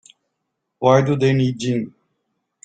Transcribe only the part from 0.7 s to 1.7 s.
Why do they need